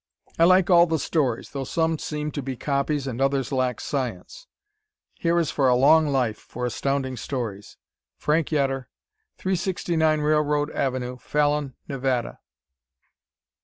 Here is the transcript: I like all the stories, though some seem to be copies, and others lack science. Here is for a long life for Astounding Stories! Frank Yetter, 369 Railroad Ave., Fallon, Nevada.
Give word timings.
I 0.39 0.45
like 0.45 0.71
all 0.71 0.87
the 0.87 0.97
stories, 0.97 1.51
though 1.51 1.63
some 1.63 1.99
seem 1.99 2.31
to 2.31 2.41
be 2.41 2.55
copies, 2.57 3.05
and 3.05 3.21
others 3.21 3.51
lack 3.51 3.79
science. 3.79 4.47
Here 5.13 5.37
is 5.37 5.51
for 5.51 5.67
a 5.69 5.75
long 5.75 6.07
life 6.07 6.39
for 6.39 6.65
Astounding 6.65 7.17
Stories! 7.17 7.77
Frank 8.17 8.47
Yetter, 8.51 8.87
369 9.37 10.21
Railroad 10.21 10.71
Ave., 10.75 11.17
Fallon, 11.17 11.75
Nevada. 11.87 12.39